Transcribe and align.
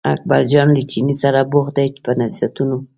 اکبرجان 0.13 0.67
له 0.75 0.81
چیني 0.91 1.15
سره 1.23 1.39
بوخت 1.51 1.73
دی 1.77 1.87
په 2.03 2.11
نصیحتونو. 2.19 2.77